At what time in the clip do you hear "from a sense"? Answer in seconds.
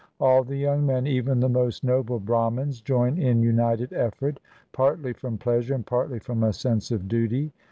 6.17-6.89